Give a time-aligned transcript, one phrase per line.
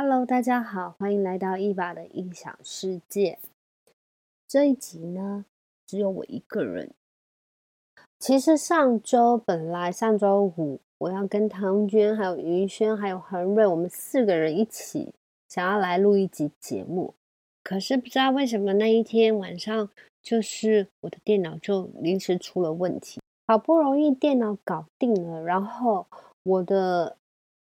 [0.00, 3.40] Hello，大家好，欢迎来到伊娃的音响世界。
[4.46, 5.44] 这一集呢，
[5.88, 6.92] 只有我一个人。
[8.20, 15.12] 其实上周本来上周五我要跟唐娟、还有云轩、还有恒瑞，我们四个人一起
[15.48, 17.12] 想要来录一集节目。
[17.64, 19.90] 可是不知道为什么那一天晚上，
[20.22, 23.20] 就是我的电脑就临时出了问题。
[23.48, 26.06] 好不容易电脑搞定了，然后
[26.44, 27.16] 我的。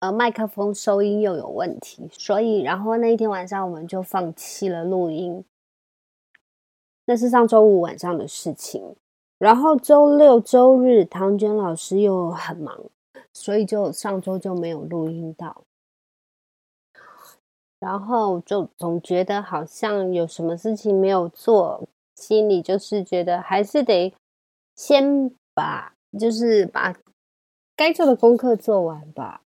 [0.00, 5.44] 呃，麦克风收音又有问题，所以然后那一天晚上我们就放弃了录音。
[7.04, 8.96] 那是上周五晚上的事情，
[9.38, 12.84] 然后周六周日唐娟老师又很忙，
[13.34, 15.64] 所以就上周就没有录音到。
[17.78, 24.14] 然后就总觉得好像有什么事情没有做，心里就是觉得还是得
[24.76, 26.96] 先把就是把
[27.76, 29.42] 该做的功课做完吧。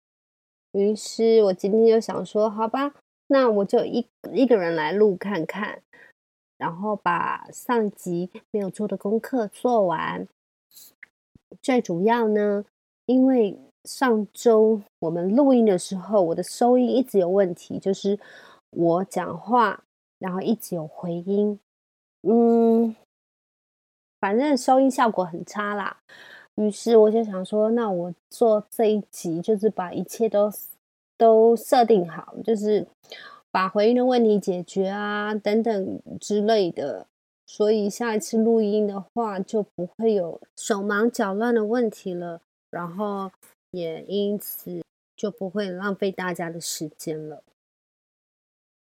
[0.73, 2.93] 于是我今天就想说，好吧，
[3.27, 5.81] 那我就一一个人来录看看，
[6.57, 10.27] 然后把上集没有做的功课做完。
[11.61, 12.65] 最主要呢，
[13.05, 18.19] 因为上周我们录音的时候，我的收音一直有问题，就是
[18.71, 19.83] 我讲话，
[20.17, 21.59] 然后一直有回音，
[22.23, 22.95] 嗯，
[24.19, 25.97] 反正收音效果很差啦。
[26.55, 30.51] 于是我就想说，那我做这一集就是把一切都
[31.17, 32.85] 都设定好，就是
[33.49, 37.07] 把回应的问题解决啊，等等之类的。
[37.45, 43.31] 所以下一次录音的话，就不会有手忙脚乱的问题了，然后
[43.71, 44.83] 也因此
[45.15, 47.43] 就不会浪费大家的时间了。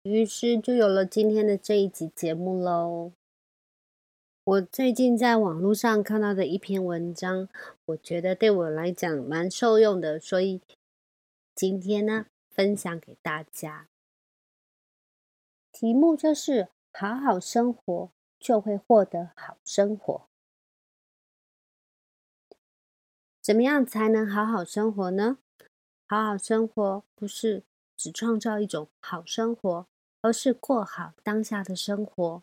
[0.05, 3.13] 于是就有了今天的这一集节目喽。
[4.45, 7.49] 我最近在网络上看到的一篇文章，
[7.87, 10.61] 我觉得对我来讲蛮受用的，所以
[11.55, 13.89] 今天呢分享给大家。
[15.73, 20.29] 题目就是“好好生活就会获得好生活”。
[23.41, 25.39] 怎么样才能好好生活呢？
[26.07, 27.63] 好好生活不是
[27.97, 29.87] 只创造一种好生活，
[30.21, 32.43] 而是过好当下的生活。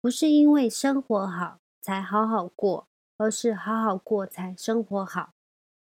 [0.00, 2.86] 不是因为生活好才好好过，
[3.16, 5.34] 而是好好过才生活好，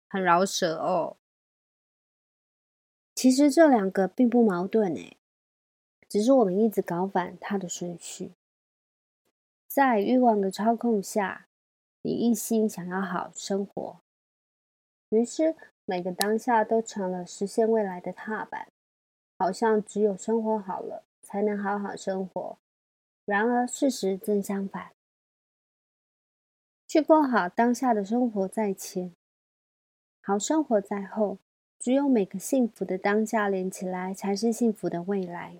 [0.07, 1.17] 很饶舌哦。
[3.15, 5.17] 其实这两个并不矛盾诶，
[6.07, 8.33] 只是我们一直搞反它的顺序。
[9.67, 11.47] 在欲望的操控下，
[12.03, 13.99] 你一心想要好生活，
[15.09, 15.55] 于是
[15.85, 18.67] 每个当下都成了实现未来的踏板，
[19.39, 22.57] 好像只有生活好了，才能好好生活。
[23.25, 24.91] 然而，事实正相反。
[26.87, 29.13] 去过好当下的生活在前，
[30.21, 31.39] 好生活在后。
[31.77, 35.57] 只有每个幸福的当下连起来，才是幸福的未来。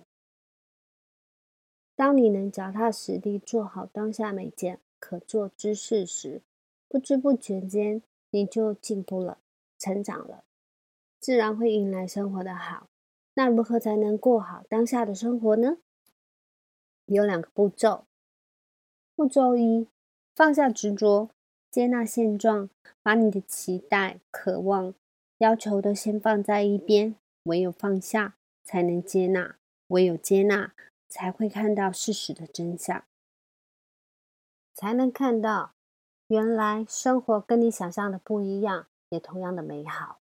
[1.94, 6.42] 当你能脚踏实地做好当下每件可做之事时，
[6.88, 9.38] 不知不觉间你就进步了、
[9.78, 10.42] 成长了，
[11.20, 12.88] 自然会迎来生活的好。
[13.34, 15.76] 那如何才能过好当下的生活呢？
[17.14, 18.04] 有两个步骤。
[19.14, 19.88] 步骤一：
[20.34, 21.30] 放下执着，
[21.70, 22.68] 接纳现状，
[23.02, 24.94] 把你的期待、渴望、
[25.38, 27.16] 要求都先放在一边。
[27.44, 29.56] 唯有放下，才能接纳；
[29.88, 30.74] 唯有接纳，
[31.08, 33.04] 才会看到事实的真相，
[34.74, 35.72] 才能看到
[36.26, 40.18] 原来生活跟你想象的不一样，也同样的美好。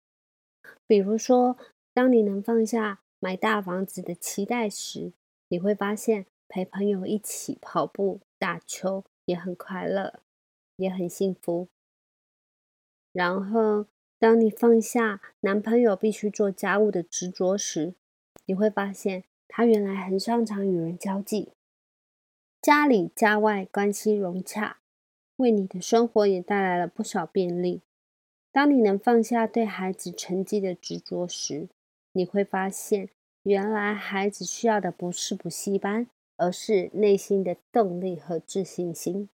[0.86, 1.58] 比如说，
[1.94, 5.12] 当你能放下买大房子的期待时，
[5.50, 6.28] 你会发现。
[6.56, 10.22] 陪朋友一起跑步、打球也很快乐，
[10.78, 11.68] 也很幸福。
[13.12, 17.96] 然后，当你放下男朋友必须做家务的执着时，
[18.46, 21.52] 你会发现他原来很擅长与人交际，
[22.62, 24.78] 家里家外关系融洽，
[25.36, 27.82] 为你的生活也带来了不少便利。
[28.54, 31.68] 当你能放下对孩子成绩的执着时，
[32.14, 33.10] 你会发现
[33.44, 36.08] 原来孩子需要的不是补习班。
[36.38, 39.30] 而是内心的动力和自信心。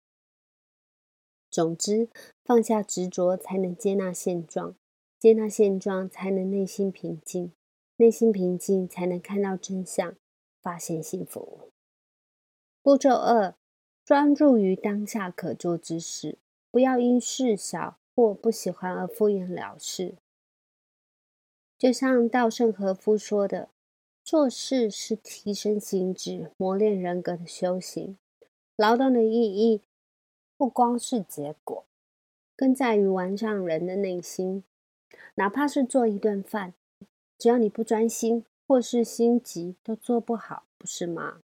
[1.50, 2.08] 总之，
[2.44, 4.74] 放下执着，才能接纳现状；
[5.18, 7.50] 接纳现状，才能内心平静；
[7.96, 10.14] 内心平静，才能看到真相，
[10.62, 11.72] 发现幸福。
[12.82, 13.56] 步骤二：
[14.04, 16.38] 专注于当下可做之事，
[16.70, 20.16] 不要因事小或不喜欢而敷衍了事。
[21.76, 23.70] 就像稻盛和夫说的。
[24.30, 28.16] 做事是提升心智、磨练人格的修行。
[28.76, 29.82] 劳动的意义
[30.56, 31.84] 不光是结果，
[32.54, 34.62] 更在于完善人的内心。
[35.34, 36.74] 哪怕是做一顿饭，
[37.36, 41.40] 只要你不专心，或是心急都做不好，不是吗？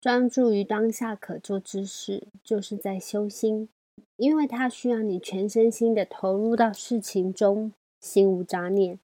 [0.00, 3.68] 专注于当下可做之事，就是在修心，
[4.16, 8.98] 因为它需要你全身心的投入到事情中，心无杂念，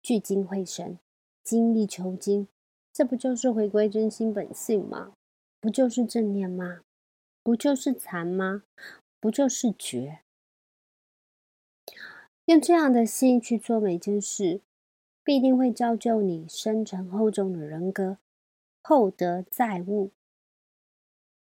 [0.00, 1.00] 聚精会神，
[1.46, 2.48] 精益求精。
[2.92, 5.12] 这不就是回归真心本性吗？
[5.60, 6.80] 不就是正念吗？
[7.44, 8.64] 不就是禅吗？
[9.20, 10.22] 不就是觉？
[12.46, 14.62] 用这样的心去做每件事。
[15.22, 18.18] 必定会造就你深沉厚重的人格，
[18.80, 20.12] 厚德载物。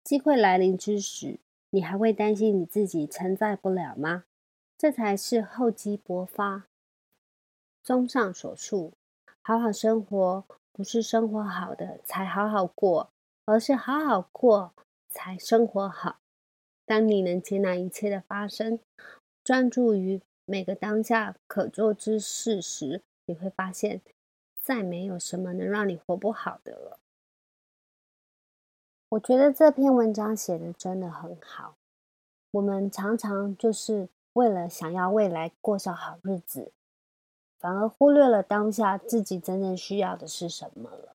[0.01, 1.39] 机会来临之时，
[1.71, 4.23] 你还会担心你自己承载不了吗？
[4.77, 6.67] 这才是厚积薄发。
[7.83, 8.93] 综上所述，
[9.47, 13.11] 好好生活不是生活好的才好好过，
[13.45, 14.73] 而是好好过
[15.07, 16.17] 才生活好。
[16.83, 18.79] 当你能接纳一切的发生，
[19.43, 24.01] 专注于每个当下可做之事时，你会发现，
[24.63, 26.97] 再没有什么能让你活不好的了。
[29.09, 31.75] 我觉得这篇文章写的真的很好。
[32.49, 36.71] 我们常常就是为了想要未来过上好日子，
[37.59, 41.15] 反而忽略了当下自己真正需要的是什么了。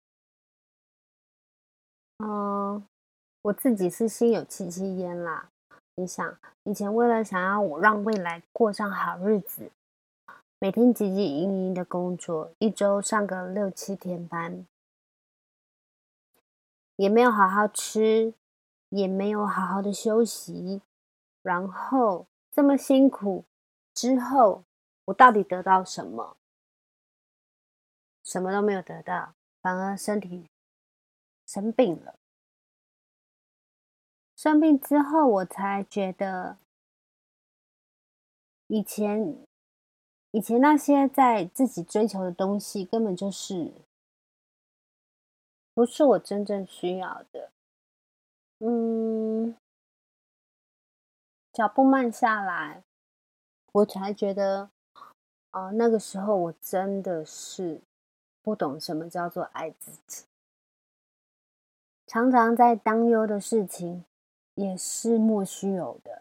[2.19, 2.87] 嗯，
[3.43, 5.51] 我自己是心有戚戚焉啦。
[5.97, 9.71] 你想，以前为了想要我让未来过上好日子。
[10.59, 14.67] 每天汲汲营营的工作，一周上个六七天班，
[16.97, 18.33] 也没有好好吃，
[18.89, 20.81] 也没有好好的休息，
[21.43, 23.45] 然后这么辛苦
[23.93, 24.65] 之后，
[25.07, 26.37] 我到底得到什么？
[28.23, 30.49] 什么都没有得到，反而身体
[31.47, 32.15] 生病了。
[34.37, 36.59] 生病之后，我才觉得
[38.69, 39.45] 以前。
[40.33, 43.73] 以前那些在自己追求的东西，根本就是
[45.73, 47.53] 不是我真正需要的。
[48.59, 49.57] 嗯，
[51.55, 52.85] 脚步慢下来，
[53.73, 54.71] 我才觉得，
[55.57, 57.81] 哦，那个时候我真的是
[58.43, 60.27] 不懂什么叫做爱自己。
[62.07, 64.05] 常常在担忧的事情，
[64.55, 66.21] 也是莫须有的。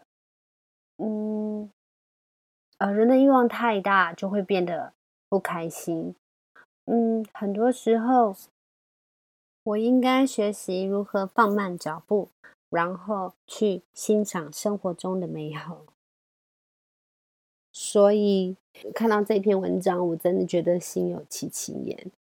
[0.96, 1.70] 嗯。
[2.78, 4.94] 呃，人的欲望太大，就会变得
[5.28, 6.16] 不开心。
[6.86, 8.34] 嗯，很多时候，
[9.64, 12.30] 我应该学习如何放慢脚步，
[12.70, 15.82] 然后去欣赏生活中的美好。
[17.96, 18.58] 所以
[18.94, 22.12] 看到这篇文章，我真的觉得心有戚戚焉，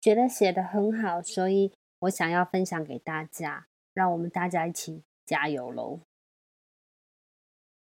[0.00, 6.00] 觉得写的很好，所以我想要分享给大家，让我们大家一起加油喽！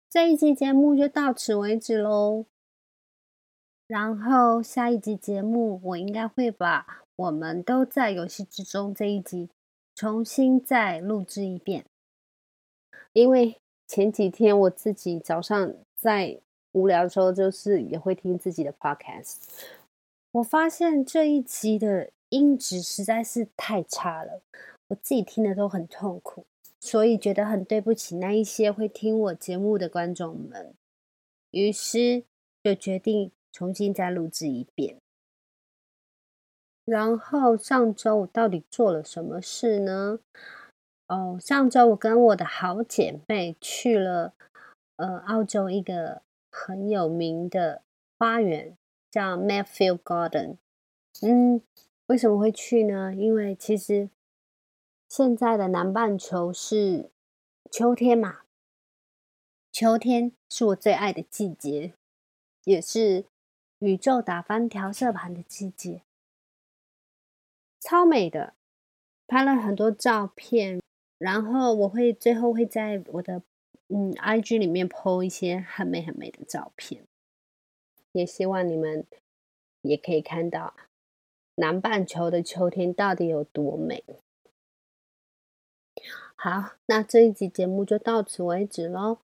[0.09, 2.47] 这一集节目就到此为止喽。
[3.87, 6.81] 然后下一集节目，我应该会把
[7.15, 9.49] 《我们都在游戏之中》这一集
[9.95, 11.85] 重新再录制一遍。
[13.13, 13.55] 因为
[13.87, 16.41] 前几天我自己早上在
[16.73, 19.37] 无聊的时候，就是也会听自己的 podcast，
[20.31, 24.41] 我发现这一集的音质实在是太差了，
[24.87, 26.45] 我自己听的都很痛苦。
[26.83, 30.73] 所以觉得很对不起那一些会听我节目的观众们，
[31.51, 32.23] 于是
[32.63, 34.97] 就决定重新再录制一遍。
[36.83, 40.17] 然后上周我到底做了什么事呢？
[41.07, 44.33] 哦，上周我跟我的好姐妹去了
[44.95, 47.81] 呃澳洲一个很有名的
[48.19, 48.77] 花园，
[49.09, 50.57] 叫 Mayfield Garden。
[51.21, 51.61] 嗯，
[52.05, 53.15] 为什么会去呢？
[53.15, 54.09] 因为其实。
[55.09, 57.11] 现在的南半球是
[57.69, 58.43] 秋天嘛？
[59.69, 61.93] 秋天是我最爱的季节，
[62.63, 63.25] 也是
[63.79, 66.03] 宇宙打翻调色盘的季节，
[67.81, 68.53] 超美的。
[69.27, 70.81] 拍了很多照片，
[71.17, 73.41] 然后我会最后会在我的
[73.93, 77.03] 嗯 IG 里面 po 一些很美很美的照片，
[78.13, 79.05] 也希望你们
[79.81, 80.73] 也可以看到
[81.55, 84.03] 南半球的秋天到底有多美。
[86.35, 89.17] 好，那这一集节目就到此为止喽。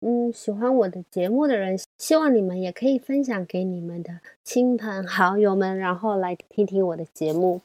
[0.00, 7.62] 嗯，喜欢我的节目的人，希望你们也可以分享给你们的亲朋好友们，然后来听听我的节目。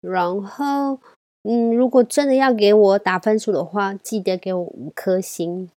[0.00, 1.00] 然后，
[1.42, 5.70] 嗯，如果真的要给我打分数的话，记得给我五颗星。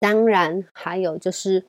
[0.00, 1.64] 当然，还有就是，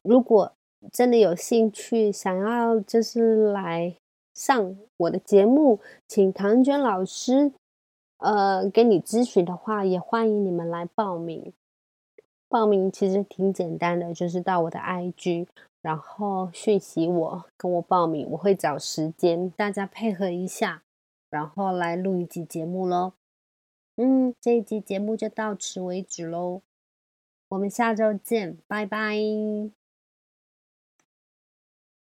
[0.00, 0.52] 如果
[0.90, 3.94] 真的有兴趣想要就是来
[4.32, 7.52] 上我的节目，请唐娟老师。
[8.18, 11.52] 呃，给你咨询的话，也欢迎你们来报名。
[12.48, 15.48] 报名其实挺简单的，就是到我的 IG
[15.80, 20.84] 然后讯息我，跟我报名，我会找时间，大家配合一下，
[21.30, 23.14] 然后来录一集节目喽。
[23.96, 26.62] 嗯，这一集节目就到此为止喽，
[27.52, 29.81] 我们下周见，拜拜。